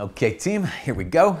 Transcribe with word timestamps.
Okay, 0.00 0.32
team, 0.32 0.64
here 0.64 0.94
we 0.94 1.04
go. 1.04 1.32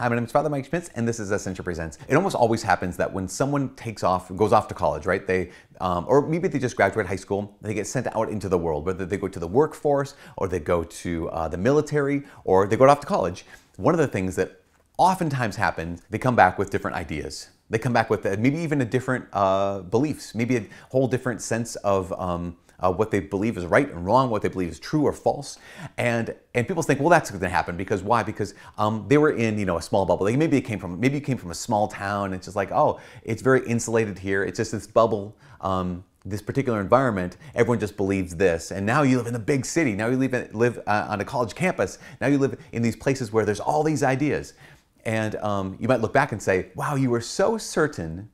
Hi, 0.00 0.08
my 0.08 0.16
name 0.16 0.24
is 0.24 0.32
Father 0.32 0.50
Mike 0.50 0.64
Schmitz, 0.64 0.88
and 0.96 1.06
this 1.06 1.20
is 1.20 1.30
Ascension 1.30 1.64
Presents. 1.64 1.98
It 2.08 2.16
almost 2.16 2.34
always 2.34 2.64
happens 2.64 2.96
that 2.96 3.12
when 3.12 3.28
someone 3.28 3.76
takes 3.76 4.02
off, 4.02 4.34
goes 4.34 4.52
off 4.52 4.66
to 4.66 4.74
college, 4.74 5.06
right? 5.06 5.24
They, 5.24 5.52
um, 5.80 6.04
or 6.08 6.26
maybe 6.26 6.48
they 6.48 6.58
just 6.58 6.74
graduate 6.74 7.06
high 7.06 7.14
school, 7.14 7.56
they 7.60 7.74
get 7.74 7.86
sent 7.86 8.08
out 8.16 8.28
into 8.28 8.48
the 8.48 8.58
world, 8.58 8.84
whether 8.84 9.06
they 9.06 9.18
go 9.18 9.28
to 9.28 9.38
the 9.38 9.46
workforce, 9.46 10.16
or 10.36 10.48
they 10.48 10.58
go 10.58 10.82
to 10.82 11.28
uh, 11.28 11.46
the 11.46 11.58
military, 11.58 12.24
or 12.42 12.66
they 12.66 12.76
go 12.76 12.88
off 12.88 12.98
to 12.98 13.06
college. 13.06 13.44
One 13.76 13.94
of 13.94 13.98
the 13.98 14.08
things 14.08 14.34
that 14.34 14.62
oftentimes 14.98 15.54
happens, 15.54 16.02
they 16.10 16.18
come 16.18 16.34
back 16.34 16.58
with 16.58 16.70
different 16.70 16.96
ideas. 16.96 17.50
They 17.72 17.78
come 17.78 17.94
back 17.94 18.10
with 18.10 18.26
uh, 18.26 18.36
maybe 18.38 18.58
even 18.58 18.82
a 18.82 18.84
different 18.84 19.24
uh, 19.32 19.80
beliefs, 19.80 20.34
maybe 20.34 20.56
a 20.58 20.66
whole 20.90 21.08
different 21.08 21.40
sense 21.40 21.74
of 21.76 22.12
um, 22.20 22.58
uh, 22.78 22.92
what 22.92 23.10
they 23.10 23.18
believe 23.18 23.56
is 23.56 23.64
right 23.64 23.90
and 23.90 24.04
wrong, 24.04 24.28
what 24.28 24.42
they 24.42 24.50
believe 24.50 24.68
is 24.68 24.78
true 24.78 25.06
or 25.06 25.12
false. 25.14 25.58
And 25.96 26.34
and 26.54 26.68
people 26.68 26.82
think, 26.82 27.00
well, 27.00 27.08
that's 27.08 27.30
going 27.30 27.40
to 27.40 27.48
happen 27.48 27.78
because 27.78 28.02
why? 28.02 28.24
Because 28.24 28.54
um, 28.76 29.06
they 29.08 29.16
were 29.16 29.30
in 29.30 29.58
you 29.58 29.64
know 29.64 29.78
a 29.78 29.82
small 29.82 30.04
bubble. 30.04 30.26
Like 30.26 30.36
maybe 30.36 30.58
it 30.58 30.66
came 30.66 30.78
from 30.78 31.00
maybe 31.00 31.14
you 31.14 31.22
came 31.22 31.38
from 31.38 31.50
a 31.50 31.54
small 31.54 31.88
town. 31.88 32.34
It's 32.34 32.46
just 32.46 32.56
like 32.56 32.70
oh, 32.72 33.00
it's 33.22 33.40
very 33.40 33.66
insulated 33.66 34.18
here. 34.18 34.44
It's 34.44 34.58
just 34.58 34.72
this 34.72 34.86
bubble. 34.86 35.34
Um, 35.62 36.04
this 36.24 36.42
particular 36.42 36.80
environment, 36.80 37.36
everyone 37.54 37.80
just 37.80 37.96
believes 37.96 38.36
this. 38.36 38.70
And 38.70 38.86
now 38.86 39.02
you 39.02 39.16
live 39.16 39.26
in 39.26 39.34
a 39.34 39.40
big 39.40 39.64
city. 39.66 39.94
Now 39.96 40.06
you 40.06 40.16
live, 40.16 40.54
live 40.54 40.78
uh, 40.86 41.06
on 41.08 41.20
a 41.20 41.24
college 41.24 41.56
campus. 41.56 41.98
Now 42.20 42.28
you 42.28 42.38
live 42.38 42.60
in 42.70 42.80
these 42.80 42.94
places 42.94 43.32
where 43.32 43.44
there's 43.44 43.58
all 43.58 43.82
these 43.82 44.04
ideas. 44.04 44.54
And 45.04 45.36
um, 45.36 45.76
you 45.80 45.88
might 45.88 46.00
look 46.00 46.12
back 46.12 46.32
and 46.32 46.40
say, 46.40 46.68
wow, 46.74 46.94
you 46.94 47.10
were 47.10 47.20
so 47.20 47.58
certain 47.58 48.30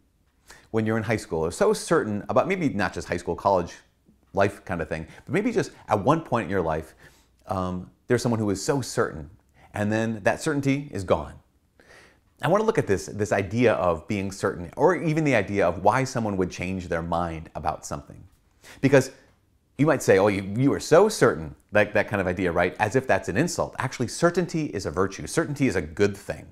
when 0.71 0.85
you're 0.85 0.99
in 0.99 1.03
high 1.03 1.17
school, 1.17 1.41
or 1.41 1.51
so 1.51 1.73
certain 1.73 2.23
about 2.29 2.47
maybe 2.47 2.69
not 2.69 2.93
just 2.93 3.09
high 3.09 3.17
school, 3.17 3.35
college, 3.35 3.75
life 4.35 4.63
kind 4.67 4.83
of 4.83 4.89
thing. 4.89 5.07
But 5.25 5.33
maybe 5.33 5.51
just 5.51 5.71
at 5.89 5.99
one 5.99 6.21
point 6.21 6.45
in 6.45 6.51
your 6.51 6.61
life, 6.61 6.95
um, 7.47 7.91
there's 8.07 8.23
someone 8.23 8.39
who 8.39 8.51
is 8.51 8.63
so 8.63 8.83
certain, 8.83 9.31
and 9.73 9.91
then 9.91 10.21
that 10.25 10.43
certainty 10.43 10.91
is 10.93 11.05
gone. 11.05 11.35
I 12.43 12.49
want 12.49 12.61
to 12.61 12.67
look 12.67 12.79
at 12.79 12.87
this, 12.87 13.07
this 13.07 13.33
idea 13.33 13.73
of 13.75 14.07
being 14.07 14.31
certain, 14.31 14.71
or 14.77 14.95
even 14.95 15.25
the 15.25 15.35
idea 15.35 15.67
of 15.67 15.83
why 15.83 16.05
someone 16.05 16.37
would 16.37 16.51
change 16.51 16.89
their 16.89 17.03
mind 17.03 17.51
about 17.55 17.87
something. 17.87 18.23
Because 18.81 19.11
you 19.79 19.87
might 19.87 20.03
say, 20.03 20.19
oh, 20.19 20.29
you, 20.29 20.43
you 20.57 20.73
are 20.73 20.81
so 20.81 21.09
certain, 21.09 21.55
like 21.73 21.95
that 21.95 22.09
kind 22.09 22.21
of 22.21 22.27
idea, 22.27 22.53
right? 22.53 22.77
As 22.79 22.95
if 22.95 23.07
that's 23.07 23.29
an 23.29 23.37
insult. 23.37 23.75
Actually, 23.79 24.09
certainty 24.09 24.67
is 24.67 24.87
a 24.87 24.91
virtue. 24.91 25.27
Certainty 25.27 25.67
is 25.67 25.77
a 25.77 25.83
good 25.83 26.17
thing, 26.17 26.47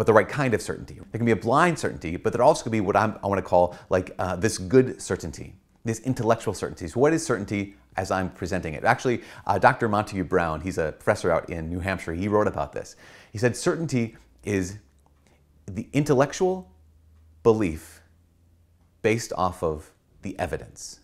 but 0.00 0.06
the 0.06 0.14
right 0.14 0.30
kind 0.30 0.54
of 0.54 0.62
certainty. 0.62 0.94
There 0.94 1.18
can 1.18 1.26
be 1.26 1.32
a 1.32 1.36
blind 1.36 1.78
certainty, 1.78 2.16
but 2.16 2.32
there 2.32 2.42
also 2.42 2.62
could 2.62 2.72
be 2.72 2.80
what 2.80 2.96
I'm, 2.96 3.18
i 3.22 3.26
want 3.26 3.38
to 3.38 3.42
call 3.42 3.76
like 3.90 4.12
uh, 4.18 4.34
this 4.34 4.56
good 4.56 5.02
certainty 5.02 5.52
this 5.84 6.00
intellectual 6.00 6.54
certainty. 6.54 6.88
So 6.88 6.98
What 7.00 7.12
is 7.12 7.22
certainty 7.22 7.74
as 7.98 8.10
I'm 8.10 8.30
presenting 8.30 8.72
it? 8.72 8.82
Actually, 8.82 9.20
uh, 9.46 9.58
Dr. 9.58 9.90
Montague 9.90 10.24
Brown, 10.24 10.62
he's 10.62 10.78
a 10.78 10.92
professor 10.92 11.30
out 11.30 11.50
in 11.50 11.68
New 11.68 11.80
Hampshire, 11.80 12.14
he 12.14 12.28
wrote 12.28 12.46
about 12.46 12.72
this. 12.72 12.96
He 13.30 13.36
said 13.36 13.54
certainty 13.54 14.16
is 14.42 14.78
the 15.66 15.86
intellectual 15.92 16.70
belief 17.42 18.00
based 19.02 19.34
off 19.36 19.62
of 19.62 19.90
the 20.22 20.38
evidence. 20.38 21.00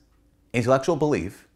Intellectual 0.54 0.96
belief, 0.96 1.46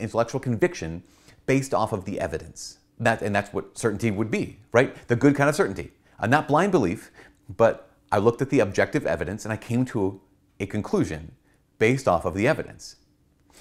intellectual 0.00 0.40
conviction 0.40 1.02
based 1.44 1.74
off 1.74 1.92
of 1.92 2.06
the 2.06 2.18
evidence. 2.20 2.78
That, 2.98 3.20
and 3.20 3.36
that's 3.36 3.52
what 3.52 3.76
certainty 3.76 4.10
would 4.10 4.30
be, 4.30 4.60
right? 4.72 4.96
The 5.08 5.16
good 5.16 5.36
kind 5.36 5.50
of 5.50 5.54
certainty. 5.54 5.92
Uh, 6.18 6.26
not 6.26 6.48
blind 6.48 6.72
belief, 6.72 7.10
but 7.56 7.90
I 8.10 8.18
looked 8.18 8.42
at 8.42 8.50
the 8.50 8.60
objective 8.60 9.06
evidence 9.06 9.44
and 9.44 9.52
I 9.52 9.56
came 9.56 9.84
to 9.86 10.20
a 10.60 10.66
conclusion 10.66 11.32
based 11.78 12.08
off 12.08 12.24
of 12.24 12.34
the 12.34 12.46
evidence. 12.46 12.96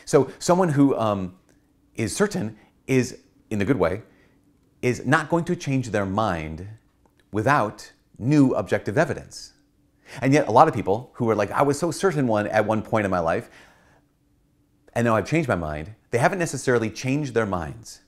So 0.05 0.31
someone 0.39 0.69
who 0.69 0.95
um, 0.97 1.35
is 1.95 2.15
certain 2.15 2.57
is, 2.87 3.19
in 3.49 3.59
the 3.59 3.65
good 3.65 3.77
way, 3.77 4.03
is 4.81 5.05
not 5.05 5.29
going 5.29 5.45
to 5.45 5.55
change 5.55 5.89
their 5.89 6.05
mind 6.05 6.67
without 7.31 7.91
new 8.17 8.53
objective 8.53 8.97
evidence. 8.97 9.53
And 10.21 10.31
yet 10.31 10.47
a 10.47 10.51
lot 10.51 10.67
of 10.67 10.73
people 10.73 11.11
who 11.13 11.29
are 11.29 11.35
like, 11.35 11.51
I 11.51 11.63
was 11.63 11.79
so 11.79 11.91
certain 11.91 12.27
one 12.27 12.47
at 12.47 12.65
one 12.65 12.81
point 12.81 13.05
in 13.05 13.11
my 13.11 13.19
life, 13.19 13.49
and 14.93 15.03
now 15.03 15.15
I've 15.15 15.27
changed 15.27 15.49
my 15.49 15.55
mind, 15.55 15.95
they 16.11 16.19
haven't 16.19 16.39
necessarily 16.39 16.89
changed 16.89 17.33
their 17.33 17.45
minds 17.45 18.01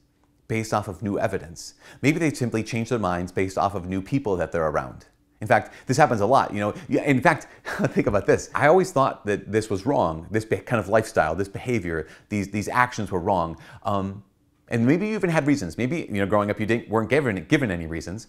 based 0.48 0.74
off 0.74 0.88
of 0.88 1.02
new 1.02 1.20
evidence. 1.20 1.74
Maybe 2.02 2.20
they 2.20 2.32
simply 2.32 2.64
change 2.64 2.90
their 2.90 3.00
minds 3.00 3.32
based 3.32 3.58
off 3.58 3.76
of 3.76 3.88
new 3.88 4.02
people 4.02 4.38
that 4.38 4.52
they're 4.52 4.68
around. 4.68 5.06
In 5.40 5.48
fact, 5.48 5.74
this 5.86 5.98
happens 5.98 6.22
a 6.22 6.26
lot. 6.26 6.54
You 6.54 6.60
know, 6.60 6.74
in 6.90 7.22
fact, 7.22 7.48
think 7.90 8.08
about 8.08 8.26
this. 8.26 8.50
I 8.56 8.68
always 8.68 8.92
thought 8.92 9.26
that 9.26 9.52
this 9.52 9.70
was 9.70 9.86
wrong. 9.86 10.28
This 10.32 10.46
kind 10.46 10.80
of 10.80 10.90
lifestyle, 10.90 11.36
this 11.36 11.48
behavior, 11.48 12.08
these 12.30 12.50
these 12.50 12.68
actions 12.68 13.12
were 13.12 13.20
wrong. 13.20 13.58
Um, 13.84 14.24
and 14.70 14.86
maybe 14.86 15.08
you 15.08 15.16
even 15.16 15.30
had 15.30 15.46
reasons. 15.46 15.78
Maybe 15.78 16.08
you 16.10 16.20
know, 16.20 16.26
growing 16.26 16.50
up, 16.50 16.60
you 16.60 16.66
didn't 16.66 16.90
weren't 16.90 17.10
given 17.10 17.44
given 17.46 17.70
any 17.70 17.86
reasons. 17.86 18.28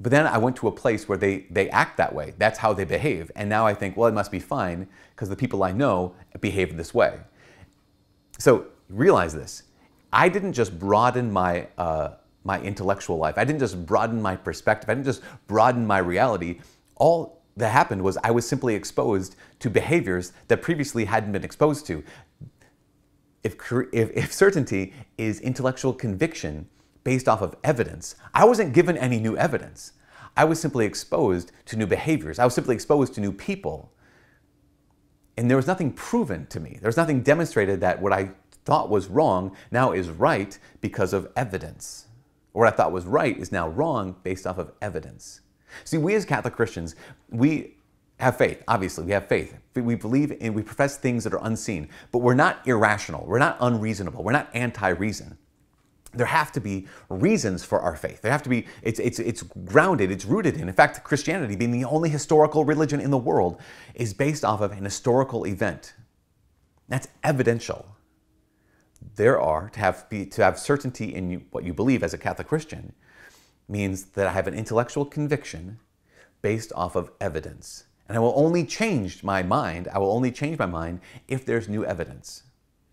But 0.00 0.10
then 0.10 0.26
I 0.26 0.38
went 0.38 0.56
to 0.56 0.68
a 0.68 0.72
place 0.72 1.08
where 1.08 1.18
they 1.18 1.46
they 1.50 1.70
act 1.70 1.96
that 1.96 2.14
way. 2.14 2.34
That's 2.36 2.58
how 2.58 2.74
they 2.74 2.84
behave. 2.84 3.30
And 3.36 3.48
now 3.48 3.66
I 3.66 3.72
think, 3.72 3.96
well, 3.96 4.08
it 4.08 4.14
must 4.14 4.30
be 4.30 4.40
fine 4.40 4.86
because 5.14 5.30
the 5.30 5.36
people 5.36 5.62
I 5.62 5.72
know 5.72 6.14
behave 6.40 6.76
this 6.76 6.92
way. 6.92 7.20
So 8.38 8.66
realize 8.88 9.34
this. 9.34 9.62
I 10.12 10.28
didn't 10.28 10.52
just 10.52 10.78
broaden 10.78 11.32
my 11.32 11.68
uh, 11.78 12.14
my 12.44 12.60
intellectual 12.60 13.18
life. 13.18 13.36
I 13.36 13.44
didn't 13.44 13.60
just 13.60 13.84
broaden 13.84 14.20
my 14.22 14.36
perspective. 14.36 14.88
I 14.88 14.94
didn't 14.94 15.06
just 15.06 15.22
broaden 15.46 15.86
my 15.86 15.98
reality. 15.98 16.60
All 16.96 17.42
that 17.56 17.70
happened 17.70 18.02
was 18.02 18.16
I 18.24 18.30
was 18.30 18.48
simply 18.48 18.74
exposed 18.74 19.36
to 19.58 19.70
behaviors 19.70 20.32
that 20.48 20.62
previously 20.62 21.04
hadn't 21.04 21.32
been 21.32 21.44
exposed 21.44 21.86
to. 21.86 22.02
If, 23.42 23.56
if, 23.92 24.10
if 24.10 24.32
certainty 24.32 24.92
is 25.16 25.40
intellectual 25.40 25.92
conviction 25.92 26.68
based 27.04 27.28
off 27.28 27.40
of 27.40 27.56
evidence, 27.64 28.16
I 28.34 28.44
wasn't 28.44 28.72
given 28.72 28.96
any 28.96 29.18
new 29.18 29.36
evidence. 29.36 29.92
I 30.36 30.44
was 30.44 30.60
simply 30.60 30.86
exposed 30.86 31.52
to 31.66 31.76
new 31.76 31.86
behaviors. 31.86 32.38
I 32.38 32.44
was 32.44 32.54
simply 32.54 32.74
exposed 32.74 33.14
to 33.14 33.20
new 33.20 33.32
people. 33.32 33.92
And 35.36 35.48
there 35.48 35.56
was 35.56 35.66
nothing 35.66 35.92
proven 35.92 36.46
to 36.48 36.60
me. 36.60 36.78
There 36.80 36.88
was 36.88 36.96
nothing 36.96 37.22
demonstrated 37.22 37.80
that 37.80 38.00
what 38.00 38.12
I 38.12 38.30
thought 38.64 38.90
was 38.90 39.08
wrong 39.08 39.56
now 39.70 39.92
is 39.92 40.08
right 40.10 40.58
because 40.80 41.12
of 41.12 41.28
evidence 41.36 42.06
or 42.52 42.64
what 42.64 42.72
I 42.72 42.76
thought 42.76 42.92
was 42.92 43.06
right 43.06 43.36
is 43.38 43.52
now 43.52 43.68
wrong 43.68 44.16
based 44.22 44.46
off 44.46 44.58
of 44.58 44.72
evidence. 44.82 45.40
See, 45.84 45.98
we 45.98 46.14
as 46.14 46.24
Catholic 46.24 46.54
Christians, 46.54 46.96
we 47.28 47.76
have 48.18 48.36
faith. 48.36 48.62
Obviously, 48.68 49.04
we 49.04 49.12
have 49.12 49.28
faith. 49.28 49.56
We 49.74 49.94
believe 49.94 50.36
and 50.40 50.54
we 50.54 50.62
profess 50.62 50.96
things 50.98 51.24
that 51.24 51.32
are 51.32 51.44
unseen, 51.44 51.88
but 52.12 52.18
we're 52.18 52.34
not 52.34 52.66
irrational. 52.66 53.24
We're 53.26 53.38
not 53.38 53.56
unreasonable. 53.60 54.24
We're 54.24 54.32
not 54.32 54.48
anti-reason. 54.52 55.38
There 56.12 56.26
have 56.26 56.50
to 56.52 56.60
be 56.60 56.88
reasons 57.08 57.64
for 57.64 57.80
our 57.80 57.94
faith. 57.94 58.20
There 58.20 58.32
have 58.32 58.42
to 58.42 58.48
be, 58.48 58.66
it's, 58.82 58.98
it's, 58.98 59.20
it's 59.20 59.42
grounded, 59.64 60.10
it's 60.10 60.24
rooted 60.24 60.56
in. 60.56 60.68
In 60.68 60.74
fact, 60.74 61.04
Christianity, 61.04 61.54
being 61.54 61.70
the 61.70 61.84
only 61.84 62.10
historical 62.10 62.64
religion 62.64 63.00
in 63.00 63.12
the 63.12 63.18
world, 63.18 63.60
is 63.94 64.12
based 64.12 64.44
off 64.44 64.60
of 64.60 64.72
an 64.72 64.84
historical 64.84 65.46
event. 65.46 65.94
That's 66.88 67.06
evidential 67.22 67.86
there 69.16 69.40
are 69.40 69.68
to 69.70 69.80
have 69.80 70.08
be, 70.08 70.26
to 70.26 70.44
have 70.44 70.58
certainty 70.58 71.14
in 71.14 71.30
you, 71.30 71.42
what 71.50 71.64
you 71.64 71.72
believe 71.72 72.02
as 72.02 72.14
a 72.14 72.18
Catholic 72.18 72.48
Christian 72.48 72.92
means 73.68 74.04
that 74.04 74.26
I 74.26 74.32
have 74.32 74.46
an 74.46 74.54
intellectual 74.54 75.04
conviction 75.04 75.78
based 76.42 76.72
off 76.74 76.96
of 76.96 77.10
evidence. 77.20 77.84
And 78.08 78.16
I 78.16 78.20
will 78.20 78.32
only 78.34 78.64
change 78.64 79.22
my 79.22 79.42
mind, 79.42 79.88
I 79.92 79.98
will 79.98 80.10
only 80.10 80.32
change 80.32 80.58
my 80.58 80.66
mind 80.66 81.00
if 81.28 81.44
there's 81.44 81.68
new 81.68 81.84
evidence. 81.84 82.42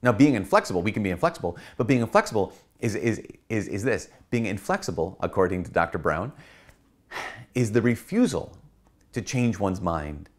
Now, 0.04 0.12
being 0.12 0.36
inflexible, 0.36 0.84
we 0.84 0.92
can 0.92 1.02
be 1.02 1.10
inflexible, 1.10 1.58
but 1.76 1.88
being 1.88 2.02
inflexible 2.02 2.54
is, 2.80 2.94
is, 2.94 3.22
is, 3.50 3.68
is 3.68 3.84
this. 3.84 4.10
Being 4.30 4.46
inflexible, 4.46 5.18
according 5.22 5.64
to 5.64 5.72
Dr. 5.72 5.98
Brown, 5.98 6.32
is 7.56 7.72
the 7.72 7.82
refusal 7.82 8.56
to 9.14 9.22
change 9.22 9.58
one's 9.58 9.82
mind 9.82 10.30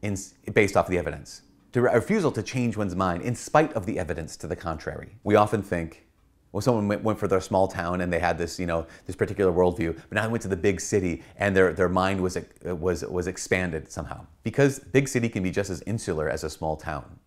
in, 0.00 0.16
based 0.54 0.76
off 0.76 0.88
the 0.88 0.96
evidence 0.96 1.42
to 1.72 1.80
a 1.80 1.94
refusal 1.94 2.30
to 2.32 2.42
change 2.42 2.76
one's 2.76 2.94
mind 2.94 3.22
in 3.22 3.34
spite 3.34 3.72
of 3.72 3.86
the 3.86 3.98
evidence 3.98 4.36
to 4.36 4.46
the 4.46 4.56
contrary. 4.56 5.16
We 5.24 5.36
often 5.36 5.62
think, 5.62 6.06
well, 6.52 6.60
someone 6.60 6.86
went, 6.86 7.02
went 7.02 7.18
for 7.18 7.28
their 7.28 7.40
small 7.40 7.66
town 7.66 8.02
and 8.02 8.12
they 8.12 8.18
had 8.18 8.36
this, 8.36 8.58
you 8.58 8.66
know, 8.66 8.86
this 9.06 9.16
particular 9.16 9.50
worldview, 9.50 9.94
but 9.94 10.12
now 10.12 10.22
they 10.22 10.28
went 10.28 10.42
to 10.42 10.48
the 10.48 10.56
big 10.56 10.80
city 10.80 11.22
and 11.36 11.56
their, 11.56 11.72
their 11.72 11.88
mind 11.88 12.20
was, 12.20 12.36
was, 12.62 13.04
was 13.04 13.26
expanded 13.26 13.90
somehow. 13.90 14.26
Because 14.42 14.78
big 14.78 15.08
city 15.08 15.30
can 15.30 15.42
be 15.42 15.50
just 15.50 15.70
as 15.70 15.80
insular 15.82 16.28
as 16.28 16.44
a 16.44 16.50
small 16.50 16.76
town. 16.76 17.18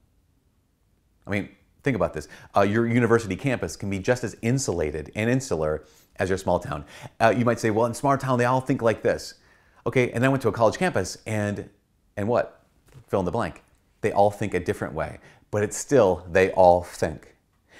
I 1.25 1.31
mean, 1.31 1.49
think 1.81 1.95
about 1.95 2.13
this. 2.13 2.27
Uh, 2.55 2.61
your 2.61 2.85
university 2.85 3.35
campus 3.35 3.75
can 3.75 3.89
be 3.89 3.97
just 3.97 4.23
as 4.23 4.37
insulated 4.43 5.11
and 5.15 5.27
insular 5.27 5.85
as 6.17 6.29
your 6.29 6.37
small 6.37 6.59
town. 6.59 6.85
Uh, 7.19 7.33
you 7.35 7.45
might 7.45 7.59
say, 7.59 7.71
well, 7.71 7.87
in 7.87 7.95
small 7.95 8.15
town, 8.15 8.37
they 8.37 8.45
all 8.45 8.61
think 8.61 8.83
like 8.83 9.01
this. 9.01 9.35
Okay, 9.87 10.11
and 10.11 10.23
then 10.23 10.25
I 10.25 10.29
went 10.29 10.43
to 10.43 10.49
a 10.49 10.51
college 10.51 10.77
campus 10.77 11.17
and, 11.25 11.67
and 12.15 12.27
what? 12.27 12.61
Fill 13.07 13.19
in 13.19 13.25
the 13.25 13.31
blank 13.31 13.61
they 14.05 14.11
all 14.11 14.29
think 14.29 14.53
a 14.53 14.59
different 14.59 14.93
way, 14.93 15.17
but 15.49 15.63
it's 15.63 15.75
still 15.75 16.23
they 16.31 16.51
all 16.51 16.83
think. 16.83 17.35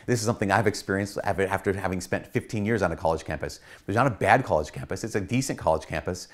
This 0.08 0.20
is 0.20 0.26
something 0.26 0.52
I've 0.52 0.66
experienced 0.66 1.20
after 1.24 1.74
having 1.74 2.02
spent 2.02 2.26
15 2.26 2.66
years 2.66 2.82
on 2.82 2.92
a 2.92 2.96
college 2.96 3.24
campus. 3.24 3.60
There's 3.86 3.96
not 3.96 4.08
a 4.08 4.12
bad 4.12 4.44
college 4.44 4.72
campus, 4.72 5.04
it's 5.04 5.14
a 5.14 5.22
decent 5.22 5.60
college 5.60 5.86
campus, 5.86 6.28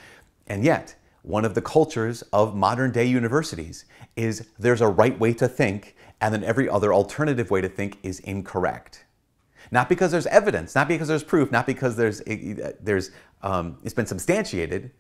and 0.48 0.64
yet 0.64 0.96
one 1.24 1.44
of 1.44 1.54
the 1.56 1.62
cultures 1.62 2.22
of 2.32 2.56
modern 2.56 2.92
day 2.92 3.06
universities 3.06 3.84
is 4.16 4.48
there's 4.58 4.80
a 4.80 4.88
right 4.88 5.20
way 5.20 5.34
to 5.34 5.48
think, 5.48 5.96
and 6.22 6.34
then 6.34 6.44
every 6.44 6.70
other 6.70 6.94
alternative 6.94 7.52
way 7.52 7.60
to 7.60 7.70
think 7.70 7.98
is 8.02 8.20
incorrect. 8.22 9.04
Not 9.72 9.90
because 9.90 10.12
there's 10.12 10.28
evidence, 10.28 10.74
not 10.74 10.88
because 10.88 11.10
there's 11.10 11.24
proof, 11.24 11.52
not 11.52 11.68
because 11.68 11.98
there's, 11.98 12.22
there's, 12.82 13.12
um, 13.42 13.78
it's 13.84 13.94
been 13.94 14.08
substantiated 14.08 14.92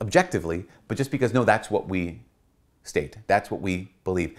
objectively, 0.00 0.66
but 0.88 0.96
just 0.98 1.10
because, 1.10 1.32
no, 1.32 1.42
that's 1.42 1.70
what 1.70 1.88
we 1.88 2.20
state. 2.86 3.16
That's 3.26 3.50
what 3.50 3.60
we 3.60 3.92
believe. 4.04 4.38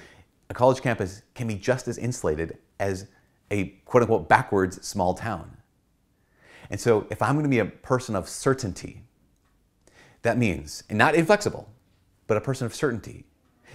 A 0.49 0.53
college 0.53 0.81
campus 0.81 1.21
can 1.35 1.47
be 1.47 1.55
just 1.55 1.87
as 1.87 1.97
insulated 1.97 2.57
as 2.79 3.07
a 3.51 3.65
quote 3.85 4.03
unquote 4.03 4.29
backwards 4.29 4.85
small 4.85 5.13
town. 5.13 5.57
And 6.69 6.79
so 6.79 7.07
if 7.09 7.21
I'm 7.21 7.35
going 7.35 7.43
to 7.43 7.49
be 7.49 7.59
a 7.59 7.65
person 7.65 8.15
of 8.15 8.27
certainty, 8.27 9.03
that 10.21 10.37
means, 10.37 10.83
and 10.89 10.97
not 10.97 11.15
inflexible, 11.15 11.69
but 12.27 12.37
a 12.37 12.41
person 12.41 12.65
of 12.65 12.75
certainty, 12.75 13.25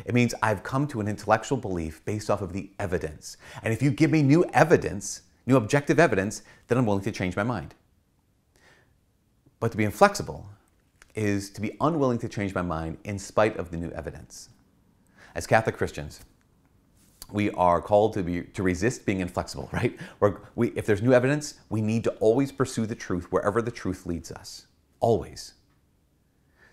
it 0.04 0.14
means 0.14 0.34
I've 0.42 0.62
come 0.62 0.86
to 0.88 1.00
an 1.00 1.08
intellectual 1.08 1.58
belief 1.58 2.04
based 2.04 2.30
off 2.30 2.42
of 2.42 2.52
the 2.52 2.70
evidence. 2.78 3.36
And 3.62 3.72
if 3.72 3.82
you 3.82 3.90
give 3.90 4.10
me 4.10 4.22
new 4.22 4.44
evidence, 4.52 5.22
new 5.46 5.56
objective 5.56 5.98
evidence, 5.98 6.42
then 6.68 6.78
I'm 6.78 6.86
willing 6.86 7.04
to 7.04 7.12
change 7.12 7.36
my 7.36 7.42
mind. 7.42 7.74
But 9.60 9.70
to 9.72 9.76
be 9.76 9.84
inflexible 9.84 10.46
is 11.14 11.50
to 11.50 11.60
be 11.60 11.76
unwilling 11.80 12.18
to 12.18 12.28
change 12.28 12.54
my 12.54 12.62
mind 12.62 12.98
in 13.04 13.18
spite 13.18 13.56
of 13.58 13.70
the 13.70 13.76
new 13.76 13.90
evidence. 13.90 14.48
As 15.34 15.46
Catholic 15.46 15.76
Christians, 15.76 16.20
we 17.30 17.50
are 17.52 17.80
called 17.80 18.12
to 18.14 18.22
be 18.22 18.42
to 18.42 18.62
resist 18.62 19.06
being 19.06 19.20
inflexible, 19.20 19.68
right? 19.72 19.98
Where 20.18 20.40
we, 20.54 20.68
if 20.70 20.86
there's 20.86 21.02
new 21.02 21.12
evidence, 21.12 21.54
we 21.68 21.80
need 21.80 22.04
to 22.04 22.10
always 22.14 22.52
pursue 22.52 22.86
the 22.86 22.94
truth 22.94 23.30
wherever 23.30 23.62
the 23.62 23.70
truth 23.70 24.06
leads 24.06 24.30
us. 24.30 24.66
Always. 25.00 25.54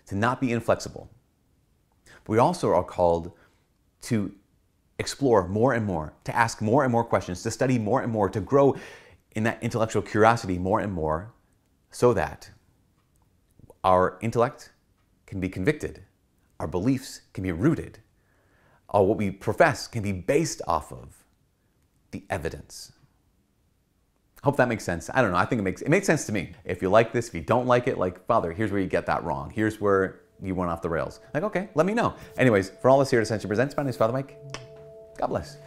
To 0.06 0.14
not 0.14 0.40
be 0.40 0.52
inflexible. 0.52 1.10
We 2.26 2.38
also 2.38 2.72
are 2.74 2.84
called 2.84 3.32
to 4.02 4.32
explore 4.98 5.48
more 5.48 5.72
and 5.72 5.86
more, 5.86 6.12
to 6.24 6.36
ask 6.36 6.60
more 6.60 6.84
and 6.84 6.92
more 6.92 7.04
questions, 7.04 7.42
to 7.42 7.50
study 7.50 7.78
more 7.78 8.02
and 8.02 8.12
more, 8.12 8.28
to 8.28 8.40
grow 8.40 8.76
in 9.34 9.44
that 9.44 9.62
intellectual 9.62 10.02
curiosity 10.02 10.58
more 10.58 10.80
and 10.80 10.92
more, 10.92 11.32
so 11.90 12.12
that 12.12 12.50
our 13.82 14.18
intellect 14.20 14.72
can 15.26 15.40
be 15.40 15.48
convicted, 15.48 16.02
our 16.58 16.66
beliefs 16.66 17.22
can 17.32 17.42
be 17.42 17.52
rooted, 17.52 18.00
or 18.90 19.06
what 19.06 19.16
we 19.16 19.30
profess 19.30 19.86
can 19.86 20.02
be 20.02 20.12
based 20.12 20.60
off 20.66 20.92
of 20.92 21.24
the 22.10 22.24
evidence. 22.28 22.92
Hope 24.42 24.56
that 24.56 24.68
makes 24.68 24.84
sense. 24.84 25.10
I 25.12 25.22
don't 25.22 25.30
know. 25.30 25.36
I 25.36 25.44
think 25.44 25.60
it 25.60 25.62
makes 25.62 25.82
it 25.82 25.90
makes 25.90 26.06
sense 26.06 26.24
to 26.26 26.32
me. 26.32 26.52
If 26.64 26.80
you 26.82 26.88
like 26.88 27.12
this, 27.12 27.28
if 27.28 27.34
you 27.34 27.42
don't 27.42 27.66
like 27.66 27.86
it, 27.86 27.98
like 27.98 28.24
Father, 28.26 28.52
here's 28.52 28.72
where 28.72 28.80
you 28.80 28.88
get 28.88 29.06
that 29.06 29.22
wrong. 29.22 29.50
Here's 29.50 29.80
where 29.80 30.20
you 30.42 30.54
went 30.54 30.70
off 30.70 30.80
the 30.80 30.88
rails. 30.88 31.20
Like, 31.34 31.42
okay, 31.42 31.68
let 31.74 31.84
me 31.84 31.92
know. 31.92 32.14
Anyways, 32.38 32.70
for 32.80 32.88
all 32.88 32.98
this 32.98 33.10
here 33.10 33.20
at 33.20 33.24
Ascension 33.24 33.48
Presents, 33.48 33.76
my 33.76 33.82
name 33.82 33.90
is 33.90 33.96
Father 33.96 34.14
Mike. 34.14 34.38
God 35.18 35.26
bless. 35.26 35.58